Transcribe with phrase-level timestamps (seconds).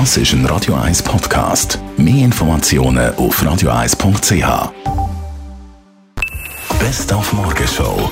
[0.00, 1.78] Das ist ein Radio 1 Podcast.
[1.96, 4.72] Mehr Informationen auf radio1.ch.
[6.80, 8.10] Best auf Morgenshow.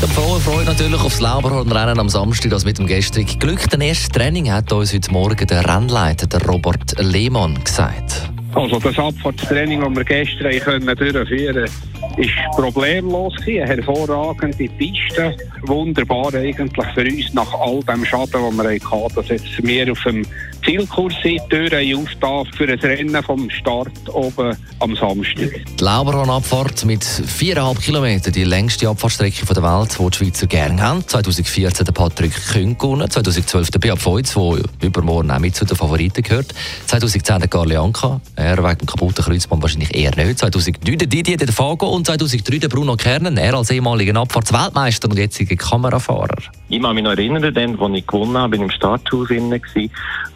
[0.00, 3.68] Der frohe Freude natürlich aufs Lauberhornrennen am Samstag, das mit dem gestrigen Glück.
[3.68, 8.30] Das erste Training hat uns heute Morgen der Rennleiter, der Robert Lehmann, gesagt.
[8.54, 13.62] Also das Abfahrtstraining, das wir gestern können durchführen konnten, ist problemlos gewesen.
[13.62, 15.36] Eine hervorragende Piste.
[15.62, 20.02] Wunderbar eigentlich für uns nach all dem Schaden, den wir hatten, dass jetzt wir auf
[20.04, 20.24] dem
[20.64, 25.50] Zielkurs sind, Türen aufgetan für ein Rennen vom Start oben am Samstag.
[25.78, 31.06] Die Lauberhornabfahrt mit 4,5 Kilometern, die längste Abfahrtstrecke der Welt, die die Schweizer gerne haben.
[31.06, 35.76] 2014 der Patrick Kühn gewonnen, 2012 der Beat Feutz, der übermorgen auch mit zu den
[35.76, 36.54] Favoriten gehört.
[36.86, 40.38] 2010 der Carli Anka, er wegen dem kaputten Kreuzband wahrscheinlich eher nicht.
[40.38, 45.18] 2009 der Didier der Fago und 2003 der Bruno Kernen, er als ehemaliger Abfahrtsweltmeister und
[45.18, 46.38] jetziger Kamerafahrer.
[46.68, 49.60] Ich kann mich noch erinnern, dann, als ich gewonnen habe, bin ich im Starthaus innen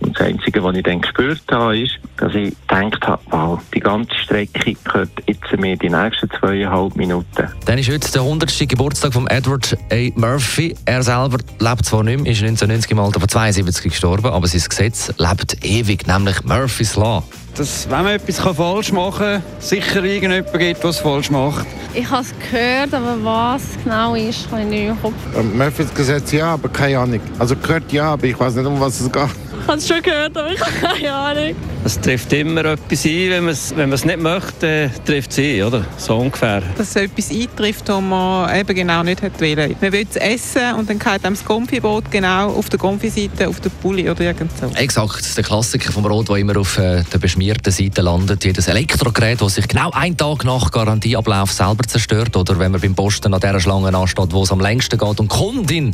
[0.01, 3.80] und das Einzige, was ich dann gespürt habe, ist, dass ich gedacht habe, wow, die
[3.80, 7.49] ganze Strecke gehört jetzt mir die nächsten zweieinhalb Minuten.
[7.65, 8.68] Dann ist heute der 100.
[8.68, 10.10] Geburtstag von Edward A.
[10.15, 10.74] Murphy.
[10.85, 14.63] Er selber lebt zwar nicht mehr, ist 1990 im Alter von 72 gestorben, aber sein
[14.68, 17.23] Gesetz lebt ewig, nämlich Murphy's Law
[17.57, 21.66] dass, wenn man etwas falsch machen kann, sicher irgendjemand gibt, was falsch macht.
[21.95, 25.15] Ich habe es gehört, aber was genau ist, kann ich nicht im Kopf.
[25.37, 27.21] Ähm, Murphys Gesetz ja, aber keine Ahnung.
[27.38, 29.30] Also gehört ja, aber ich weiß nicht, um was es geht.
[29.66, 31.56] Ich habe es schon gehört, aber ich habe keine Ahnung.
[31.84, 35.38] Es trifft immer etwas ein, wenn man es, wenn man es nicht möchte, trifft es
[35.38, 35.84] ein, oder?
[35.98, 36.62] So ungefähr.
[36.78, 39.76] Dass etwas eintrifft, was man eben genau nicht wollte.
[39.80, 43.70] Man will es essen und dann geht das Konfiboot genau auf der Konfiseite, auf der
[43.70, 44.66] Pulli oder irgend so.
[44.76, 48.44] Exakt, der Klassiker vom Rot, der immer auf äh, der beschmierten Seite landet.
[48.44, 52.94] Jedes Elektrogerät, das sich genau einen Tag nach Garantieablauf selber zerstört oder wenn man beim
[52.94, 55.92] Posten an dieser Schlange ansteht, wo es am längsten geht und Kundin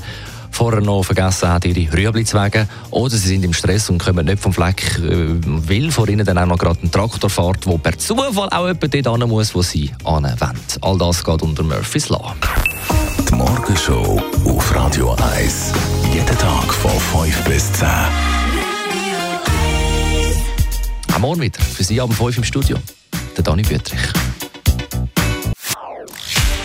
[0.53, 2.69] vorher noch vergessen hat, ihre Rüebli zu wägen.
[2.91, 6.39] Oder sie sind im Stress und kommen nicht vom Fleck, äh, weil vor ihnen dann
[6.39, 9.62] auch noch gerade ein Traktor fährt, der per Zufall auch jemand dort hin muss, wo
[9.62, 10.58] sie anwenden.
[10.80, 12.35] All das geht unter Murphy's Law.
[13.29, 15.73] Die Morgenshow auf Radio 1.
[16.12, 16.91] Jeden Tag von
[17.24, 17.89] 5 bis 10.
[21.14, 21.61] Am Morgen wieder.
[21.61, 22.77] Für Sie ab 5 im Studio.
[23.36, 24.01] Der Dani Bütrich.